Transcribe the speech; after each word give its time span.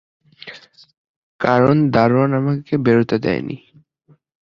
কারণ 1.39 1.75
দারোয়ান 1.91 2.31
আমাকে 2.33 2.73
বেরুতে 2.77 3.17
দেয় 3.19 3.41
নি। 3.41 3.57